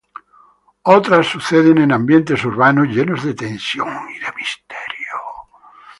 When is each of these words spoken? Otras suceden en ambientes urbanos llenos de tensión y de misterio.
Otras 0.81 1.27
suceden 1.27 1.77
en 1.77 1.91
ambientes 1.91 2.43
urbanos 2.43 2.87
llenos 2.87 3.23
de 3.23 3.35
tensión 3.35 3.87
y 4.09 4.17
de 4.17 4.33
misterio. 4.35 5.15